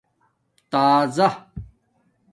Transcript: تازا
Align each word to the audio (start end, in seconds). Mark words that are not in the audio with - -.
تازا 0.71 1.27